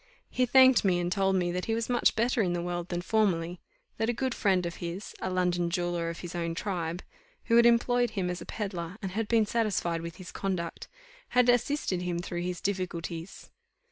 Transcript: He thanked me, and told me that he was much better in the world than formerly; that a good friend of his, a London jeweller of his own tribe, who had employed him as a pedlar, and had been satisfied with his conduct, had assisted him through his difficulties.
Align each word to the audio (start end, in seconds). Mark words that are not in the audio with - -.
He 0.31 0.47
thanked 0.47 0.83
me, 0.83 0.97
and 0.99 1.11
told 1.11 1.35
me 1.35 1.51
that 1.51 1.65
he 1.65 1.75
was 1.75 1.87
much 1.87 2.15
better 2.15 2.41
in 2.41 2.53
the 2.53 2.61
world 2.63 2.89
than 2.89 3.03
formerly; 3.03 3.59
that 3.97 4.09
a 4.09 4.13
good 4.13 4.33
friend 4.33 4.65
of 4.65 4.77
his, 4.77 5.13
a 5.21 5.29
London 5.29 5.69
jeweller 5.69 6.09
of 6.09 6.21
his 6.21 6.33
own 6.33 6.55
tribe, 6.55 7.03
who 7.43 7.55
had 7.55 7.67
employed 7.67 8.09
him 8.09 8.27
as 8.27 8.41
a 8.41 8.45
pedlar, 8.47 8.97
and 9.03 9.11
had 9.11 9.27
been 9.27 9.45
satisfied 9.45 10.01
with 10.01 10.15
his 10.15 10.31
conduct, 10.31 10.87
had 11.37 11.49
assisted 11.49 12.01
him 12.01 12.17
through 12.17 12.41
his 12.41 12.61
difficulties. 12.61 13.51